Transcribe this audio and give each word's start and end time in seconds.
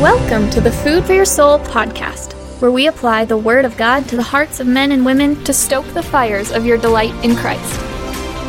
Welcome 0.00 0.48
to 0.50 0.60
the 0.60 0.70
Food 0.70 1.06
for 1.06 1.12
Your 1.12 1.24
Soul 1.24 1.58
podcast, 1.58 2.34
where 2.60 2.70
we 2.70 2.86
apply 2.86 3.24
the 3.24 3.36
Word 3.36 3.64
of 3.64 3.76
God 3.76 4.08
to 4.08 4.14
the 4.14 4.22
hearts 4.22 4.60
of 4.60 4.68
men 4.68 4.92
and 4.92 5.04
women 5.04 5.42
to 5.42 5.52
stoke 5.52 5.86
the 5.86 6.04
fires 6.04 6.52
of 6.52 6.64
your 6.64 6.78
delight 6.78 7.12
in 7.24 7.34
Christ. 7.34 7.80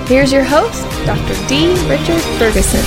Here's 0.08 0.32
your 0.32 0.44
host, 0.44 0.84
Dr. 1.08 1.48
D. 1.48 1.74
Richard 1.90 2.22
Ferguson. 2.38 2.86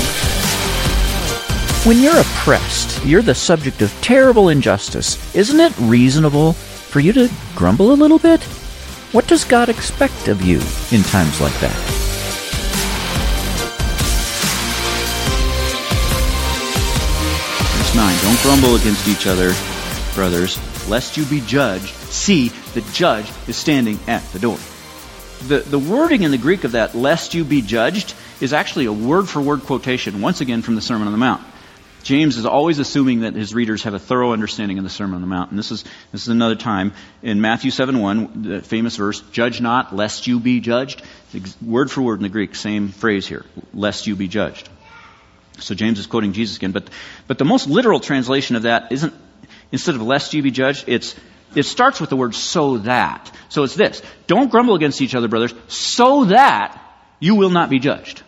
When 1.89 2.00
you're 2.00 2.21
oppressed, 2.21 3.04
you're 3.04 3.21
the 3.21 3.35
subject 3.35 3.82
of 3.82 3.90
terrible 4.00 4.50
injustice. 4.50 5.35
Isn't 5.35 5.58
it 5.58 5.76
reasonable 5.81 6.53
for 6.53 7.00
you 7.00 7.13
to 7.14 7.29
grumble 7.57 7.90
a 7.90 7.94
little 7.94 8.21
bit? 8.21 8.44
What 9.11 9.26
does 9.26 9.43
God 9.43 9.71
expect 9.71 10.29
of 10.29 10.40
you 10.40 10.61
in 10.96 11.03
times 11.03 11.40
like 11.40 11.58
that? 11.58 12.01
9 17.95 18.23
Don't 18.23 18.41
grumble 18.41 18.77
against 18.77 19.07
each 19.07 19.27
other, 19.27 19.53
brothers, 20.14 20.59
lest 20.89 21.19
you 21.19 21.27
be 21.27 21.43
judged. 21.43 21.95
See, 22.11 22.49
the 22.73 22.81
judge 22.93 23.31
is 23.46 23.57
standing 23.57 23.99
at 24.07 24.23
the 24.32 24.39
door. 24.39 24.59
The, 25.46 25.59
the 25.59 25.79
wording 25.79 26.23
in 26.23 26.31
the 26.31 26.39
Greek 26.39 26.65
of 26.65 26.73
that, 26.73 26.95
lest 26.95 27.35
you 27.35 27.45
be 27.45 27.61
judged, 27.61 28.15
is 28.41 28.55
actually 28.55 28.87
a 28.87 28.93
word 28.93 29.29
for 29.29 29.43
word 29.43 29.65
quotation, 29.65 30.23
once 30.23 30.41
again 30.41 30.63
from 30.63 30.75
the 30.75 30.81
Sermon 30.81 31.07
on 31.07 31.13
the 31.13 31.18
Mount. 31.18 31.43
James 32.03 32.39
is 32.39 32.47
always 32.47 32.78
assuming 32.78 33.20
that 33.20 33.34
his 33.34 33.55
readers 33.55 33.83
have 33.83 33.93
a 33.93 33.98
thorough 33.98 34.33
understanding 34.33 34.79
of 34.79 34.84
the 34.84 34.91
Sermon 34.91 35.17
on 35.17 35.20
the 35.20 35.27
Mount. 35.27 35.51
And 35.51 35.59
this 35.59 35.70
is, 35.70 35.84
this 36.12 36.23
is 36.23 36.29
another 36.29 36.56
time 36.56 36.95
in 37.23 37.43
Matthew 37.43 37.70
7 37.70 37.98
1, 37.98 38.43
the 38.43 38.62
famous 38.62 38.97
verse, 38.97 39.20
judge 39.33 39.61
not 39.61 39.95
lest 39.95 40.27
you 40.27 40.41
be 40.41 40.61
judged. 40.61 41.03
Word 41.61 41.91
for 41.91 42.01
word 42.01 42.20
in 42.20 42.23
the 42.23 42.29
Greek, 42.31 42.55
same 42.55 42.89
phrase 42.89 43.27
here, 43.27 43.45
lest 43.75 44.06
you 44.06 44.17
be 44.17 44.29
judged. 44.29 44.69
So 45.62 45.75
James 45.75 45.98
is 45.98 46.06
quoting 46.06 46.33
Jesus 46.33 46.56
again. 46.56 46.73
But, 46.73 46.89
but 47.27 47.39
the 47.39 47.45
most 47.45 47.69
literal 47.69 48.00
translation 48.00 48.56
of 48.56 48.62
that 48.62 48.92
isn't, 48.92 49.14
instead 49.70 49.95
of 49.95 50.03
lest 50.03 50.34
you 50.34 50.42
be 50.42 50.50
judged, 50.50 50.84
it's, 50.89 51.14
it 51.55 51.64
starts 51.64 52.00
with 52.00 52.11
the 52.11 52.17
word 52.17 52.34
so 52.34 52.78
that. 52.78 53.31
So 53.48 53.62
it's 53.62 53.75
this. 53.75 54.03
Don't 54.27 54.50
grumble 54.50 54.75
against 54.75 55.00
each 55.00 55.14
other, 55.14 55.28
brothers, 55.28 55.55
so 55.69 56.25
that 56.27 56.78
you 57.20 57.34
will 57.34 57.50
not 57.50 57.70
be 57.70 57.78
judged. 57.78 58.22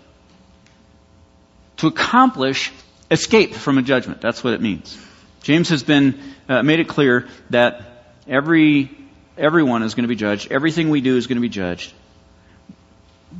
To 1.79 1.89
accomplish 1.89 2.73
escape 3.11 3.55
from 3.55 3.79
a 3.79 3.83
judgment. 3.83 4.21
That's 4.21 4.45
what 4.45 4.55
it 4.55 4.61
means. 4.61 4.97
James 5.43 5.69
has 5.71 5.83
been 5.83 6.21
uh, 6.49 6.63
made 6.63 6.81
it 6.81 6.89
clear 6.89 7.29
that 7.51 7.83
every 8.27 8.91
everyone 9.37 9.83
is 9.83 9.95
going 9.95 10.05
to 10.05 10.09
be 10.09 10.17
judged. 10.17 10.53
Everything 10.53 10.91
we 10.91 11.01
do 11.01 11.17
is 11.17 11.27
going 11.27 11.37
to 11.37 11.43
be 11.43 11.49
judged. 11.49 11.93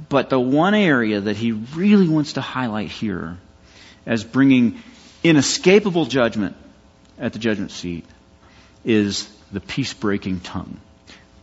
But 0.09 0.29
the 0.29 0.41
one 0.41 0.75
area 0.75 1.21
that 1.21 1.37
he 1.37 1.53
really 1.53 2.09
wants 2.09 2.35
to 2.35 2.41
highlight 2.41 2.91
here 2.91 3.39
as 4.07 4.25
bringing 4.25 4.83
inescapable 5.23 6.07
judgment 6.07 6.57
at 7.19 7.33
the 7.33 7.39
judgment 7.39 7.71
seat 7.71 8.05
is 8.85 9.29
the 9.53 9.61
peace 9.61 9.95
breaking 9.95 10.41
tongue. 10.41 10.81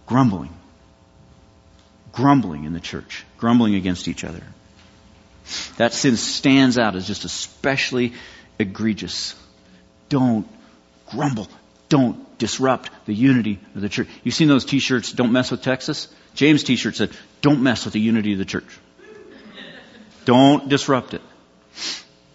Grumbling. 0.06 0.54
Grumbling 2.12 2.66
in 2.66 2.73
the 2.73 2.80
church. 2.80 3.26
Grumbling 3.38 3.76
against 3.76 4.08
each 4.08 4.23
other. 4.23 4.44
That 5.78 5.94
sin 5.94 6.17
stands 6.17 6.78
out 6.78 6.95
as 6.95 7.08
just 7.08 7.26
especially 7.26 8.14
egregious. 8.59 9.36
Don't 10.09 10.48
grumble. 11.09 11.48
Don't 11.89 12.38
disrupt 12.38 12.89
the 13.06 13.14
unity 13.14 13.59
of 13.76 13.82
the 13.82 13.89
church. 13.89 14.08
You've 14.23 14.36
seen 14.36 14.48
those 14.48 14.66
t-shirts, 14.66 15.12
don't 15.12 15.32
mess 15.32 15.52
with 15.52 15.62
Texas? 15.62 16.08
James 16.36 16.64
t-shirt 16.64 16.95
said, 16.95 17.12
don't 17.42 17.62
mess 17.62 17.86
with 17.86 17.94
the 17.94 18.00
unity 18.00 18.34
of 18.34 18.39
the 18.39 18.45
church. 18.45 18.80
Don't 20.26 20.70
disrupt 20.70 21.14
it. 21.14 21.22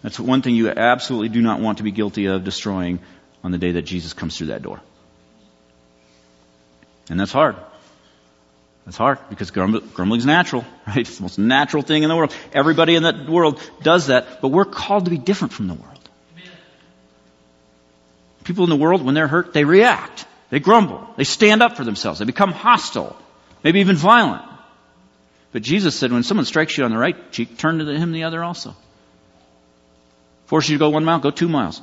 That's 0.07 0.21
one 0.21 0.41
thing 0.41 0.55
you 0.55 0.69
absolutely 0.69 1.27
do 1.27 1.41
not 1.41 1.59
want 1.59 1.79
to 1.79 1.83
be 1.83 1.91
guilty 1.91 2.27
of 2.27 2.45
destroying 2.45 2.99
on 3.43 3.51
the 3.51 3.57
day 3.57 3.73
that 3.73 3.81
Jesus 3.81 4.13
comes 4.13 4.37
through 4.37 4.47
that 4.47 4.61
door. 4.61 4.79
And 7.09 7.19
that's 7.19 7.33
hard. 7.33 7.57
That's 8.85 8.95
hard 8.95 9.19
because 9.29 9.51
grumbling 9.51 10.17
is 10.17 10.25
natural, 10.25 10.63
right? 10.87 10.99
It's 10.99 11.17
the 11.17 11.23
most 11.23 11.37
natural 11.37 11.83
thing 11.83 12.03
in 12.03 12.09
the 12.09 12.15
world. 12.15 12.33
Everybody 12.53 12.95
in 12.95 13.03
the 13.03 13.25
world 13.27 13.59
does 13.83 14.07
that, 14.07 14.41
but 14.41 14.47
we're 14.47 14.63
called 14.63 15.03
to 15.03 15.11
be 15.11 15.17
different 15.17 15.51
from 15.51 15.67
the 15.67 15.73
world. 15.73 16.09
People 18.45 18.63
in 18.63 18.69
the 18.69 18.77
world, 18.77 19.03
when 19.03 19.13
they're 19.13 19.27
hurt, 19.27 19.51
they 19.51 19.65
react. 19.65 20.25
They 20.51 20.61
grumble. 20.61 21.05
They 21.17 21.25
stand 21.25 21.61
up 21.61 21.75
for 21.75 21.83
themselves. 21.83 22.19
They 22.19 22.25
become 22.25 22.53
hostile, 22.53 23.17
maybe 23.61 23.81
even 23.81 23.97
violent. 23.97 24.45
But 25.51 25.63
Jesus 25.63 25.99
said, 25.99 26.13
when 26.13 26.23
someone 26.23 26.45
strikes 26.45 26.77
you 26.77 26.85
on 26.85 26.91
the 26.91 26.97
right 26.97 27.29
cheek, 27.33 27.57
turn 27.57 27.79
to 27.79 27.85
him 27.85 28.13
the 28.13 28.23
other 28.23 28.41
also. 28.41 28.73
Force 30.47 30.67
you 30.69 30.75
to 30.75 30.79
go 30.79 30.89
one 30.89 31.05
mile, 31.05 31.19
go 31.19 31.31
two 31.31 31.49
miles. 31.49 31.81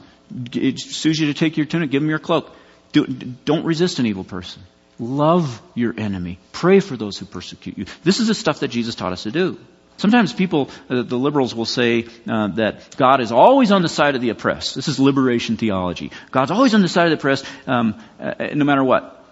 It 0.53 0.81
sues 0.81 1.19
you 1.19 1.27
to 1.29 1.35
take 1.35 1.57
your 1.57 1.67
tunic, 1.67 1.91
give 1.91 2.03
him 2.03 2.09
your 2.09 2.19
cloak. 2.19 2.51
Do, 2.93 3.07
don't 3.07 3.65
resist 3.65 3.99
an 3.99 4.07
evil 4.07 4.25
person. 4.25 4.63
Love 4.99 5.61
your 5.75 5.95
enemy. 5.99 6.39
Pray 6.53 6.81
for 6.81 6.97
those 6.97 7.19
who 7.19 7.27
persecute 7.27 7.77
you. 7.77 7.87
This 8.05 8.21
is 8.21 8.29
the 8.29 8.35
stuff 8.35 8.61
that 8.61 8.69
Jesus 8.69 8.95
taught 8.95 9.13
us 9.13 9.25
to 9.25 9.31
do. 9.31 9.59
Sometimes 9.97 10.33
people, 10.33 10.71
uh, 10.89 11.03
the 11.03 11.17
liberals 11.17 11.55
will 11.55 11.67
say 11.67 12.07
uh, 12.29 12.49
that 12.49 12.97
God 12.97 13.21
is 13.21 13.33
always 13.33 13.71
on 13.71 13.83
the 13.83 13.89
side 13.89 14.15
of 14.17 14.21
the 14.21 14.31
oppressed. 14.31 14.75
This 14.75 14.89
is 14.89 14.99
liberation 14.99 15.57
theology. 15.57 16.11
God's 16.31 16.51
always 16.51 16.75
on 16.75 16.83
the 16.83 16.89
side 16.89 17.05
of 17.05 17.11
the 17.11 17.17
oppressed, 17.17 17.45
um, 17.67 18.03
uh, 18.19 18.35
no 18.55 18.65
matter 18.65 18.83
what. 18.83 19.25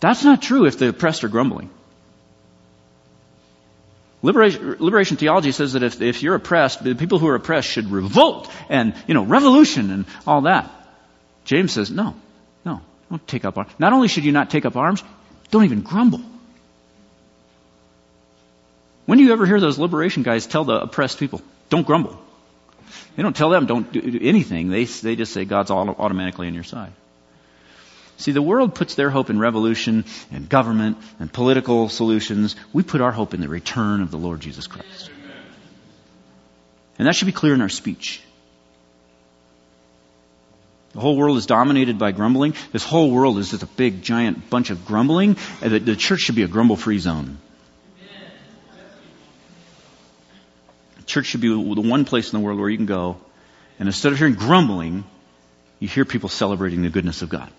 That's 0.00 0.24
not 0.24 0.42
true 0.42 0.66
if 0.66 0.78
the 0.78 0.88
oppressed 0.88 1.24
are 1.24 1.28
grumbling. 1.28 1.70
Liberation, 4.22 4.76
liberation 4.78 5.16
theology 5.16 5.52
says 5.52 5.74
that 5.74 5.82
if, 5.82 6.00
if 6.00 6.22
you're 6.22 6.34
oppressed, 6.34 6.82
the 6.82 6.94
people 6.94 7.18
who 7.18 7.28
are 7.28 7.34
oppressed 7.34 7.68
should 7.68 7.90
revolt 7.90 8.50
and, 8.68 8.94
you 9.06 9.14
know, 9.14 9.24
revolution 9.24 9.90
and 9.90 10.06
all 10.26 10.42
that. 10.42 10.70
James 11.44 11.72
says, 11.72 11.90
no, 11.90 12.14
no, 12.64 12.80
don't 13.10 13.26
take 13.28 13.44
up 13.44 13.58
arms. 13.58 13.70
Not 13.78 13.92
only 13.92 14.08
should 14.08 14.24
you 14.24 14.32
not 14.32 14.50
take 14.50 14.64
up 14.64 14.76
arms, 14.76 15.02
don't 15.50 15.64
even 15.64 15.82
grumble. 15.82 16.22
When 19.04 19.18
do 19.18 19.24
you 19.24 19.32
ever 19.32 19.46
hear 19.46 19.60
those 19.60 19.78
liberation 19.78 20.24
guys 20.24 20.46
tell 20.46 20.64
the 20.64 20.80
oppressed 20.80 21.18
people, 21.18 21.40
don't 21.68 21.86
grumble? 21.86 22.18
They 23.16 23.22
don't 23.22 23.36
tell 23.36 23.50
them 23.50 23.66
don't 23.66 23.92
do 23.92 24.18
anything. 24.22 24.68
They, 24.68 24.84
they 24.84 25.14
just 25.14 25.32
say 25.32 25.44
God's 25.44 25.70
automatically 25.70 26.48
on 26.48 26.54
your 26.54 26.64
side. 26.64 26.92
See, 28.26 28.32
the 28.32 28.42
world 28.42 28.74
puts 28.74 28.96
their 28.96 29.08
hope 29.08 29.30
in 29.30 29.38
revolution 29.38 30.04
and 30.32 30.48
government 30.48 30.98
and 31.20 31.32
political 31.32 31.88
solutions. 31.88 32.56
We 32.72 32.82
put 32.82 33.00
our 33.00 33.12
hope 33.12 33.34
in 33.34 33.40
the 33.40 33.48
return 33.48 34.02
of 34.02 34.10
the 34.10 34.16
Lord 34.16 34.40
Jesus 34.40 34.66
Christ. 34.66 35.12
And 36.98 37.06
that 37.06 37.14
should 37.14 37.26
be 37.26 37.30
clear 37.30 37.54
in 37.54 37.60
our 37.60 37.68
speech. 37.68 38.20
The 40.90 40.98
whole 40.98 41.16
world 41.16 41.36
is 41.36 41.46
dominated 41.46 42.00
by 42.00 42.10
grumbling. 42.10 42.54
This 42.72 42.82
whole 42.82 43.12
world 43.12 43.38
is 43.38 43.52
just 43.52 43.62
a 43.62 43.66
big, 43.66 44.02
giant 44.02 44.50
bunch 44.50 44.70
of 44.70 44.84
grumbling. 44.84 45.36
The, 45.60 45.78
the 45.78 45.94
church 45.94 46.18
should 46.18 46.34
be 46.34 46.42
a 46.42 46.48
grumble 46.48 46.74
free 46.74 46.98
zone. 46.98 47.38
The 50.96 51.02
church 51.04 51.26
should 51.26 51.42
be 51.42 51.48
the 51.50 51.80
one 51.80 52.04
place 52.04 52.32
in 52.32 52.40
the 52.40 52.44
world 52.44 52.58
where 52.58 52.70
you 52.70 52.76
can 52.76 52.86
go, 52.86 53.18
and 53.78 53.88
instead 53.88 54.10
of 54.10 54.18
hearing 54.18 54.34
grumbling, 54.34 55.04
you 55.78 55.86
hear 55.86 56.04
people 56.04 56.28
celebrating 56.28 56.82
the 56.82 56.90
goodness 56.90 57.22
of 57.22 57.28
God. 57.28 57.52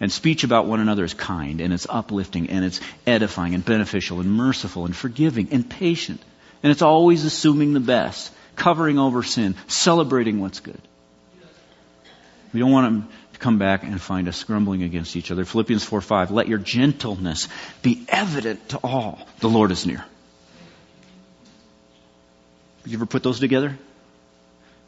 And 0.00 0.12
speech 0.12 0.44
about 0.44 0.66
one 0.66 0.80
another 0.80 1.04
is 1.04 1.14
kind, 1.14 1.60
and 1.60 1.72
it's 1.72 1.86
uplifting, 1.88 2.50
and 2.50 2.64
it's 2.64 2.80
edifying, 3.06 3.54
and 3.54 3.64
beneficial, 3.64 4.20
and 4.20 4.30
merciful, 4.30 4.84
and 4.84 4.94
forgiving, 4.94 5.48
and 5.52 5.68
patient. 5.68 6.20
And 6.62 6.70
it's 6.70 6.82
always 6.82 7.24
assuming 7.24 7.72
the 7.72 7.80
best, 7.80 8.32
covering 8.56 8.98
over 8.98 9.22
sin, 9.22 9.54
celebrating 9.68 10.40
what's 10.40 10.60
good. 10.60 10.80
We 12.52 12.60
don't 12.60 12.70
want 12.70 13.10
to 13.32 13.38
come 13.38 13.58
back 13.58 13.84
and 13.84 14.00
find 14.00 14.28
us 14.28 14.44
grumbling 14.44 14.82
against 14.82 15.16
each 15.16 15.30
other. 15.30 15.44
Philippians 15.44 15.84
4 15.84 16.00
5, 16.00 16.30
let 16.30 16.48
your 16.48 16.58
gentleness 16.58 17.48
be 17.82 18.04
evident 18.08 18.70
to 18.70 18.78
all. 18.78 19.26
The 19.40 19.48
Lord 19.48 19.70
is 19.70 19.86
near. 19.86 20.04
You 22.84 22.96
ever 22.98 23.06
put 23.06 23.22
those 23.22 23.40
together? 23.40 23.76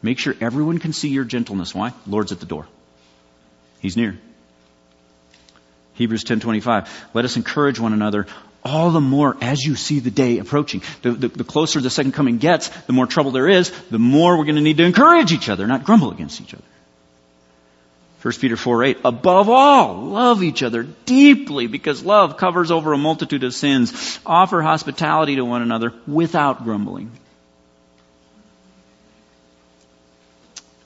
Make 0.02 0.18
sure 0.18 0.34
everyone 0.40 0.78
can 0.78 0.92
see 0.92 1.08
your 1.08 1.24
gentleness. 1.24 1.74
Why? 1.74 1.92
Lord's 2.06 2.30
at 2.30 2.40
the 2.40 2.46
door. 2.46 2.68
He's 3.80 3.96
near. 3.96 4.18
Hebrews 5.98 6.22
10:25. 6.22 6.88
Let 7.12 7.24
us 7.24 7.36
encourage 7.36 7.80
one 7.80 7.92
another 7.92 8.26
all 8.64 8.90
the 8.90 9.00
more 9.00 9.36
as 9.40 9.64
you 9.64 9.74
see 9.74 9.98
the 9.98 10.10
day 10.10 10.38
approaching. 10.38 10.82
The, 11.02 11.12
the, 11.12 11.28
the, 11.28 11.44
closer 11.44 11.80
the 11.80 11.90
second 11.90 12.12
coming 12.12 12.38
gets, 12.38 12.68
the 12.86 12.92
more 12.92 13.06
trouble 13.06 13.30
there 13.30 13.48
is, 13.48 13.70
the 13.90 13.98
more 13.98 14.36
we're 14.36 14.44
going 14.44 14.56
to 14.56 14.62
need 14.62 14.78
to 14.78 14.84
encourage 14.84 15.32
each 15.32 15.48
other, 15.48 15.66
not 15.66 15.84
grumble 15.84 16.10
against 16.10 16.40
each 16.40 16.54
other. 16.54 16.64
1 18.22 18.34
Peter 18.34 18.56
4 18.56 18.84
8. 18.84 18.98
Above 19.04 19.48
all, 19.48 19.96
love 20.06 20.42
each 20.42 20.62
other 20.62 20.84
deeply 21.04 21.66
because 21.66 22.04
love 22.04 22.36
covers 22.36 22.70
over 22.70 22.92
a 22.92 22.98
multitude 22.98 23.42
of 23.44 23.54
sins. 23.54 24.18
Offer 24.26 24.62
hospitality 24.62 25.36
to 25.36 25.44
one 25.44 25.62
another 25.62 25.92
without 26.06 26.64
grumbling. 26.64 27.10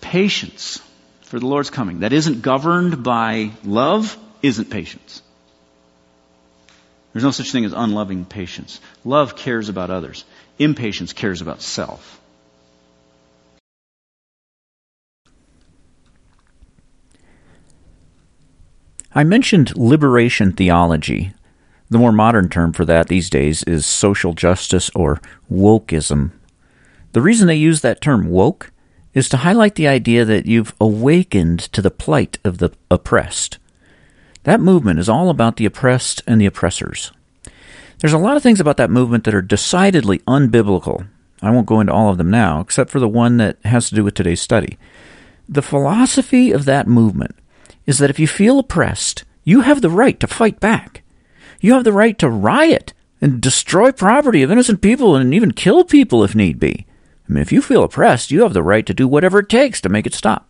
Patience 0.01 0.81
for 1.23 1.41
the 1.41 1.47
Lord's 1.47 1.71
coming 1.71 2.01
that 2.01 2.13
isn't 2.13 2.43
governed 2.43 3.03
by 3.03 3.53
love 3.65 4.19
isn't 4.43 4.71
patience. 4.71 5.23
There's 7.13 7.25
no 7.25 7.31
such 7.31 7.53
thing 7.53 7.65
as 7.65 7.73
unloving 7.73 8.25
patience. 8.25 8.81
Love 9.05 9.37
cares 9.37 9.69
about 9.69 9.91
others. 9.91 10.25
Impatience 10.59 11.13
cares 11.13 11.41
about 11.41 11.61
self. 11.61 12.21
I 19.15 19.25
mentioned 19.25 19.77
liberation 19.77 20.53
theology. 20.53 21.35
The 21.91 21.99
more 21.99 22.13
modern 22.13 22.49
term 22.49 22.73
for 22.73 22.87
that 22.87 23.09
these 23.09 23.29
days 23.29 23.63
is 23.65 23.85
social 23.85 24.33
justice 24.33 24.91
or 24.95 25.21
wokeism. 25.53 26.31
The 27.13 27.21
reason 27.21 27.47
they 27.47 27.57
use 27.57 27.83
that 27.83 28.01
term 28.01 28.31
woke 28.31 28.73
is 29.13 29.29
to 29.29 29.39
highlight 29.39 29.75
the 29.75 29.87
idea 29.89 30.25
that 30.25 30.47
you've 30.47 30.75
awakened 30.81 31.61
to 31.61 31.83
the 31.83 31.91
plight 31.91 32.39
of 32.43 32.57
the 32.57 32.71
oppressed. 32.91 33.59
That 34.45 34.61
movement 34.61 34.99
is 34.99 35.09
all 35.09 35.31
about 35.31 35.57
the 35.57 35.67
oppressed 35.67 36.23
and 36.27 36.41
the 36.41 36.47
oppressors. 36.47 37.13
There's 37.99 38.13
a 38.13 38.19
lot 38.19 38.37
of 38.37 38.43
things 38.43 38.59
about 38.59 38.77
that 38.79 38.91
movement 38.91 39.25
that 39.25 39.35
are 39.35 39.43
decidedly 39.43 40.19
unbiblical. 40.21 41.07
I 41.41 41.51
won't 41.51 41.67
go 41.67 41.81
into 41.81 41.93
all 41.93 42.11
of 42.11 42.19
them 42.19 42.31
now, 42.31 42.61
except 42.61 42.91
for 42.91 42.99
the 42.99 43.09
one 43.09 43.37
that 43.37 43.59
has 43.65 43.89
to 43.89 43.95
do 43.95 44.03
with 44.03 44.15
today's 44.15 44.41
study. 44.41 44.79
The 45.49 45.63
philosophy 45.63 46.51
of 46.51 46.65
that 46.65 46.89
movement 46.89 47.37
is 47.87 47.99
that 47.99 48.11
if 48.11 48.19
you 48.19 48.27
feel 48.27 48.59
oppressed, 48.59 49.25
you 49.45 49.61
have 49.61 49.81
the 49.81 49.91
right 49.91 50.19
to 50.21 50.27
fight 50.27 50.59
back. 50.61 51.03
You 51.61 51.75
have 51.75 51.85
the 51.85 51.93
right 51.93 52.19
to 52.19 52.29
riot 52.29 52.93
and 53.21 53.41
destroy 53.41 53.93
property 53.93 54.43
of 54.43 54.51
innocent 54.51 54.81
people 54.81 55.15
and 55.15 55.33
even 55.33 55.53
kill 55.53 55.85
people 55.85 56.25
if 56.25 56.35
need 56.35 56.59
be. 56.59 56.87
I 57.29 57.33
mean, 57.33 57.43
if 57.43 57.53
you 57.53 57.63
feel 57.63 57.85
oppressed, 57.85 58.33
you 58.33 58.43
have 58.43 58.53
the 58.53 58.63
right 58.63 58.85
to 58.87 58.95
do 58.95 59.07
whatever 59.07 59.39
it 59.39 59.49
takes 59.49 59.81
to 59.81 59.89
make 59.89 60.07
it 60.07 60.15
stop. 60.15 60.49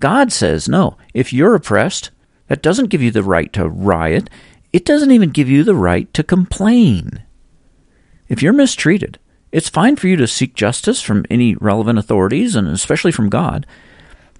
God 0.00 0.32
says, 0.32 0.68
no, 0.68 0.96
if 1.14 1.32
you're 1.32 1.54
oppressed, 1.54 2.10
that 2.52 2.60
doesn't 2.60 2.90
give 2.90 3.00
you 3.00 3.10
the 3.10 3.22
right 3.22 3.50
to 3.54 3.66
riot. 3.66 4.28
It 4.74 4.84
doesn't 4.84 5.10
even 5.10 5.30
give 5.30 5.48
you 5.48 5.64
the 5.64 5.74
right 5.74 6.12
to 6.12 6.22
complain. 6.22 7.22
If 8.28 8.42
you're 8.42 8.52
mistreated, 8.52 9.18
it's 9.52 9.70
fine 9.70 9.96
for 9.96 10.06
you 10.06 10.16
to 10.16 10.26
seek 10.26 10.54
justice 10.54 11.00
from 11.00 11.24
any 11.30 11.54
relevant 11.54 11.98
authorities 11.98 12.54
and 12.54 12.68
especially 12.68 13.10
from 13.10 13.30
God, 13.30 13.66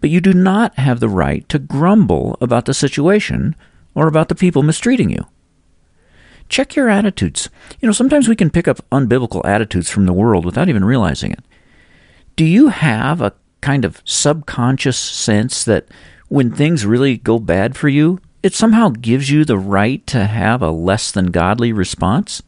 but 0.03 0.11
you 0.11 0.21
do 0.21 0.35
not 0.35 0.79
have 0.79 1.01
the 1.01 1.09
right 1.09 1.49
to 1.49 1.59
grumble 1.59 2.37
about 2.39 2.67
the 2.67 2.75
situation 2.75 3.57
or 3.95 4.09
about 4.09 4.29
the 4.29 4.35
people 4.35 4.63
mistreating 4.63 5.09
you. 5.09 5.27
Check 6.51 6.77
your 6.77 6.91
attitudes. 6.91 7.49
You 7.81 7.87
know, 7.87 7.95
sometimes 7.95 8.29
we 8.29 8.37
can 8.37 8.51
pick 8.51 8.69
up 8.69 8.87
unbiblical 8.91 9.43
attitudes 9.47 9.89
from 9.89 10.05
the 10.05 10.13
world 10.13 10.45
without 10.45 10.69
even 10.69 10.85
realizing 10.85 11.33
it. 11.33 11.47
Do 12.37 12.45
you 12.45 12.69
have 12.69 13.23
a 13.23 13.33
kind 13.63 13.87
of 13.87 14.03
subconscious 14.05 14.99
sense 14.99 15.65
that 15.65 15.87
when 16.33 16.51
things 16.51 16.87
really 16.87 17.19
go 17.19 17.39
bad 17.39 17.77
for 17.77 17.91
you, 17.91 18.19
it 18.43 18.55
somehow 18.55 18.89
gives 18.89 19.29
you 19.29 19.45
the 19.45 19.59
right 19.59 20.07
to 20.07 20.25
have 20.25 20.63
a 20.63 20.71
less 20.71 21.13
than 21.13 21.27
godly 21.27 21.75
response? 21.75 22.43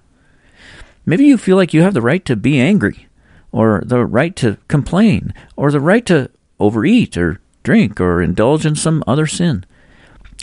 Maybe 1.04 1.26
you 1.26 1.36
feel 1.36 1.58
like 1.58 1.75
you 1.75 1.82
have 1.82 1.92
the 1.92 2.00
right 2.00 2.25
to 2.25 2.34
be 2.34 2.58
angry, 2.58 3.08
or 3.52 3.82
the 3.84 4.06
right 4.06 4.34
to 4.36 4.56
complain, 4.69 5.34
or 5.54 5.70
the 5.70 5.82
right 5.82 6.06
to 6.06 6.31
overeat, 6.58 7.19
or 7.19 7.42
drink, 7.62 8.00
or 8.00 8.22
indulge 8.22 8.64
in 8.64 8.75
some 8.75 9.04
other 9.06 9.26
sin, 9.26 9.66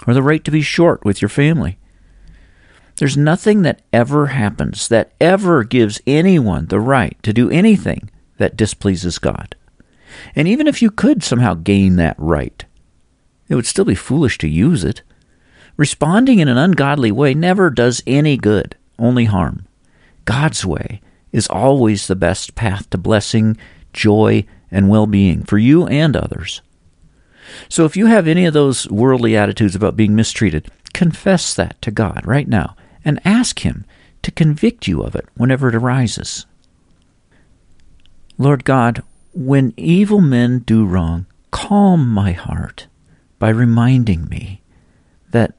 or 0.05 0.13
the 0.13 0.21
right 0.21 0.43
to 0.43 0.51
be 0.51 0.61
short 0.61 1.03
with 1.03 1.19
your 1.19 1.29
family. 1.29 1.79
There's 2.97 3.17
nothing 3.17 3.63
that 3.63 3.81
ever 3.91 4.27
happens 4.27 4.88
that 4.89 5.13
ever 5.19 5.63
gives 5.63 5.99
anyone 6.05 6.67
the 6.67 6.79
right 6.79 7.17
to 7.23 7.33
do 7.33 7.49
anything 7.49 8.11
that 8.38 8.55
displeases 8.55 9.17
God. 9.17 9.55
And 10.35 10.47
even 10.47 10.67
if 10.67 10.83
you 10.83 10.91
could 10.91 11.23
somehow 11.23 11.55
gain 11.55 11.95
that 11.95 12.15
right, 12.19 12.65
it 13.51 13.56
would 13.56 13.65
still 13.65 13.83
be 13.83 13.95
foolish 13.95 14.38
to 14.38 14.48
use 14.48 14.86
it. 14.86 15.01
Responding 15.75 16.39
in 16.39 16.48
an 16.48 16.57
ungodly 16.57 17.12
way 17.12 17.33
never 17.33 17.69
does 17.69 18.01
any 18.07 18.38
good, 18.38 18.77
only 18.98 19.25
harm. 19.25 19.68
God's 20.24 20.65
way 20.65 21.01
is 21.33 21.48
always 21.48 22.07
the 22.07 22.15
best 22.15 22.56
path 22.56 22.89
to 22.92 22.98
blessing, 22.98 23.57
joy, 23.92 24.45
and 24.71 24.88
well 24.88 25.06
being 25.06 25.44
for 25.44 25.57
you 25.57 25.86
and 25.88 26.15
others. 26.15 26.62
So 27.68 27.83
if 27.83 27.98
you 27.98 28.06
have 28.06 28.25
any 28.25 28.45
of 28.45 28.53
those 28.53 28.89
worldly 28.89 29.36
attitudes 29.36 29.75
about 29.75 29.98
being 29.98 30.15
mistreated, 30.15 30.71
confess 30.94 31.53
that 31.53 31.81
to 31.81 31.92
God 31.92 32.25
right 32.25 32.48
now 32.48 32.77
and 33.03 33.19
ask 33.25 33.65
Him 33.65 33.83
to 34.21 34.31
convict 34.31 34.88
you 34.88 35.01
of 35.01 35.13
it 35.13 35.27
whenever 35.36 35.68
it 35.68 35.75
arises. 35.75 36.45
Lord 38.38 38.63
God, 38.63 39.03
when 39.33 39.74
evil 39.75 40.21
men 40.21 40.59
do 40.59 40.86
wrong, 40.86 41.25
calm 41.51 42.07
my 42.07 42.31
heart 42.31 42.88
by 43.41 43.49
reminding 43.49 44.29
me 44.29 44.61
that, 45.31 45.55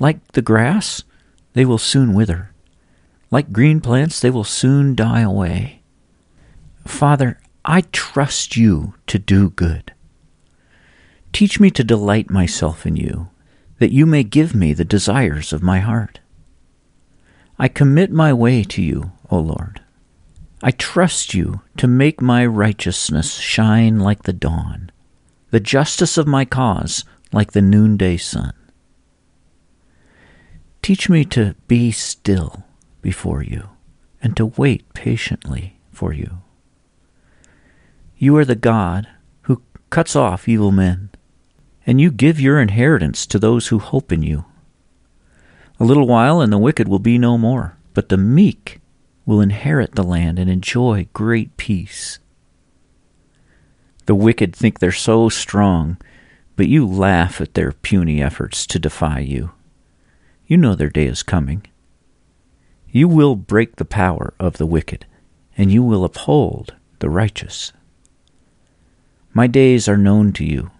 like 0.00 0.32
the 0.32 0.40
grass, 0.40 1.02
they 1.52 1.66
will 1.66 1.76
soon 1.76 2.14
wither. 2.14 2.54
Like 3.30 3.52
green 3.52 3.82
plants, 3.82 4.18
they 4.18 4.30
will 4.30 4.44
soon 4.44 4.94
die 4.94 5.20
away. 5.20 5.82
Father, 6.86 7.38
I 7.66 7.82
trust 7.92 8.56
you 8.56 8.94
to 9.08 9.18
do 9.18 9.50
good. 9.50 9.92
Teach 11.34 11.60
me 11.60 11.70
to 11.72 11.84
delight 11.84 12.30
myself 12.30 12.86
in 12.86 12.96
you, 12.96 13.28
that 13.78 13.92
you 13.92 14.06
may 14.06 14.24
give 14.24 14.54
me 14.54 14.72
the 14.72 14.86
desires 14.86 15.52
of 15.52 15.62
my 15.62 15.80
heart. 15.80 16.20
I 17.58 17.68
commit 17.68 18.10
my 18.10 18.32
way 18.32 18.64
to 18.64 18.80
you, 18.80 19.12
O 19.30 19.38
Lord. 19.38 19.82
I 20.62 20.70
trust 20.70 21.34
you 21.34 21.60
to 21.76 21.86
make 21.86 22.22
my 22.22 22.46
righteousness 22.46 23.34
shine 23.34 23.98
like 24.00 24.22
the 24.22 24.32
dawn, 24.32 24.90
the 25.50 25.60
justice 25.60 26.16
of 26.16 26.26
my 26.26 26.46
cause 26.46 27.04
like 27.32 27.52
the 27.52 27.62
noonday 27.62 28.16
sun. 28.16 28.52
Teach 30.82 31.08
me 31.08 31.24
to 31.26 31.54
be 31.66 31.90
still 31.90 32.64
before 33.02 33.42
you 33.42 33.68
and 34.22 34.36
to 34.36 34.46
wait 34.46 34.92
patiently 34.94 35.78
for 35.92 36.12
you. 36.12 36.38
You 38.16 38.36
are 38.36 38.44
the 38.44 38.56
God 38.56 39.08
who 39.42 39.62
cuts 39.90 40.16
off 40.16 40.48
evil 40.48 40.72
men, 40.72 41.10
and 41.86 42.00
you 42.00 42.10
give 42.10 42.40
your 42.40 42.60
inheritance 42.60 43.26
to 43.26 43.38
those 43.38 43.68
who 43.68 43.78
hope 43.78 44.10
in 44.12 44.22
you. 44.22 44.44
A 45.78 45.84
little 45.84 46.06
while, 46.06 46.40
and 46.40 46.52
the 46.52 46.58
wicked 46.58 46.88
will 46.88 46.98
be 46.98 47.18
no 47.18 47.38
more, 47.38 47.76
but 47.94 48.08
the 48.08 48.16
meek 48.16 48.80
will 49.24 49.40
inherit 49.40 49.94
the 49.94 50.02
land 50.02 50.38
and 50.38 50.50
enjoy 50.50 51.06
great 51.12 51.56
peace. 51.56 52.18
The 54.06 54.14
wicked 54.14 54.56
think 54.56 54.78
they're 54.78 54.90
so 54.90 55.28
strong, 55.28 55.98
but 56.58 56.66
you 56.66 56.84
laugh 56.84 57.40
at 57.40 57.54
their 57.54 57.70
puny 57.70 58.20
efforts 58.20 58.66
to 58.66 58.80
defy 58.80 59.20
you. 59.20 59.52
You 60.48 60.56
know 60.56 60.74
their 60.74 60.90
day 60.90 61.06
is 61.06 61.22
coming. 61.22 61.64
You 62.90 63.06
will 63.06 63.36
break 63.36 63.76
the 63.76 63.84
power 63.84 64.34
of 64.40 64.56
the 64.56 64.66
wicked, 64.66 65.06
and 65.56 65.70
you 65.70 65.84
will 65.84 66.04
uphold 66.04 66.74
the 66.98 67.08
righteous. 67.08 67.72
My 69.32 69.46
days 69.46 69.88
are 69.88 69.96
known 69.96 70.32
to 70.32 70.44
you, 70.44 70.72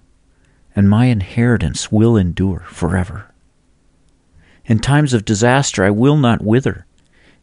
and 0.75 0.91
my 0.91 1.05
inheritance 1.07 1.93
will 1.93 2.17
endure 2.17 2.65
forever. 2.67 3.33
In 4.67 4.81
times 4.81 5.15
of 5.15 5.25
disaster, 5.25 5.85
I 5.85 5.91
will 5.91 6.17
not 6.17 6.43
wither. 6.43 6.87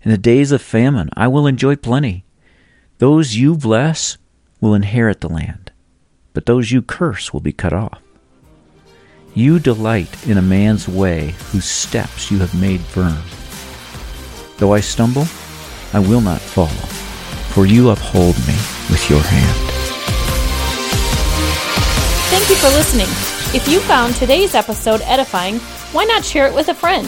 In 0.01 0.11
the 0.11 0.17
days 0.17 0.51
of 0.51 0.61
famine, 0.61 1.09
I 1.15 1.29
will 1.29 1.47
enjoy 1.47 1.77
plenty. 1.77 2.25
Those 2.97 3.37
you 3.37 3.55
bless 3.55 4.17
will 4.59 4.73
inherit 4.73 5.21
the 5.21 5.29
land, 5.29 5.71
but 6.33 6.47
those 6.47 6.73
you 6.73 6.81
curse 6.81 7.31
will 7.31 7.39
be 7.39 7.53
cut 7.53 7.71
off. 7.71 8.01
You 9.37 9.59
delight 9.59 10.29
in 10.29 10.37
a 10.37 10.41
man's 10.41 10.87
way 10.87 11.35
whose 11.51 11.65
steps 11.65 12.31
you 12.31 12.39
have 12.39 12.57
made 12.57 12.79
firm. 12.79 13.17
Though 14.59 14.73
I 14.73 14.79
stumble, 14.79 15.27
I 15.91 15.99
will 15.99 16.21
not 16.21 16.39
fall, 16.39 16.67
for 17.51 17.65
you 17.65 17.89
uphold 17.89 18.37
me 18.47 18.55
with 18.89 19.09
your 19.09 19.19
hand. 19.19 19.71
Thank 22.29 22.47
you 22.49 22.55
for 22.55 22.69
listening. 22.69 23.07
If 23.53 23.67
you 23.67 23.81
found 23.81 24.15
today's 24.15 24.55
episode 24.55 25.01
edifying, 25.01 25.57
why 25.91 26.05
not 26.05 26.23
share 26.23 26.47
it 26.47 26.55
with 26.55 26.69
a 26.69 26.73
friend? 26.73 27.05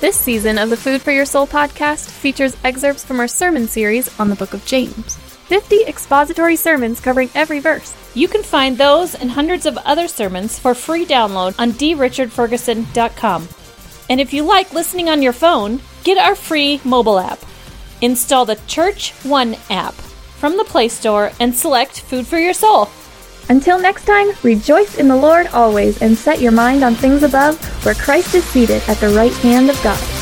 This 0.00 0.16
season 0.16 0.58
of 0.58 0.70
the 0.70 0.76
Food 0.76 1.02
for 1.02 1.12
Your 1.12 1.24
Soul 1.24 1.46
podcast 1.46 2.10
features 2.10 2.56
excerpts 2.64 3.04
from 3.04 3.20
our 3.20 3.28
sermon 3.28 3.68
series 3.68 4.08
on 4.18 4.28
the 4.28 4.34
book 4.34 4.54
of 4.54 4.66
James. 4.66 5.27
50 5.48 5.84
expository 5.86 6.56
sermons 6.56 7.00
covering 7.00 7.30
every 7.34 7.58
verse. 7.58 7.94
You 8.14 8.28
can 8.28 8.42
find 8.42 8.76
those 8.76 9.14
and 9.14 9.30
hundreds 9.30 9.64
of 9.64 9.78
other 9.78 10.06
sermons 10.06 10.58
for 10.58 10.74
free 10.74 11.06
download 11.06 11.54
on 11.58 11.72
drichardferguson.com. 11.72 13.48
And 14.10 14.20
if 14.20 14.32
you 14.32 14.42
like 14.42 14.72
listening 14.72 15.08
on 15.08 15.22
your 15.22 15.32
phone, 15.32 15.80
get 16.04 16.18
our 16.18 16.34
free 16.34 16.80
mobile 16.84 17.18
app. 17.18 17.38
Install 18.00 18.44
the 18.44 18.60
Church 18.66 19.12
One 19.24 19.56
app 19.70 19.94
from 19.94 20.56
the 20.56 20.64
Play 20.64 20.88
Store 20.88 21.32
and 21.40 21.54
select 21.54 22.00
Food 22.00 22.26
for 22.26 22.38
Your 22.38 22.54
Soul. 22.54 22.88
Until 23.48 23.78
next 23.78 24.04
time, 24.04 24.28
rejoice 24.42 24.98
in 24.98 25.08
the 25.08 25.16
Lord 25.16 25.46
always 25.48 26.02
and 26.02 26.16
set 26.16 26.40
your 26.40 26.52
mind 26.52 26.84
on 26.84 26.94
things 26.94 27.22
above, 27.22 27.58
where 27.84 27.94
Christ 27.94 28.34
is 28.34 28.44
seated 28.44 28.82
at 28.86 28.98
the 28.98 29.08
right 29.08 29.32
hand 29.32 29.70
of 29.70 29.82
God. 29.82 30.17